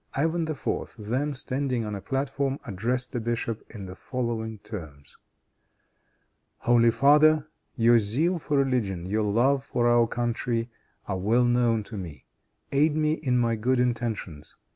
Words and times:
Ivan 0.15 0.47
IV. 0.49 0.95
then, 0.97 1.35
standing 1.35 1.85
on 1.85 1.93
a 1.93 2.01
platform, 2.01 2.57
addressed 2.65 3.11
the 3.11 3.19
bishop 3.19 3.63
in 3.69 3.85
the 3.85 3.93
following 3.93 4.57
terms: 4.57 5.15
"Holy 6.57 6.89
father! 6.89 7.47
Your 7.75 7.99
zeal 7.99 8.39
for 8.39 8.57
religion, 8.57 9.05
your 9.05 9.21
love 9.21 9.63
for 9.63 9.87
our 9.87 10.07
country 10.07 10.71
are 11.07 11.19
well 11.19 11.45
known 11.45 11.83
to 11.83 11.97
me; 11.97 12.25
aid 12.71 12.95
me 12.95 13.13
in 13.13 13.37
my 13.37 13.55
good 13.55 13.79
intentions. 13.79 14.55